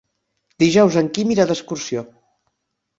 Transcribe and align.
Dijous 0.63 0.97
en 1.03 1.13
Quim 1.19 1.37
irà 1.37 1.47
d'excursió. 1.55 2.07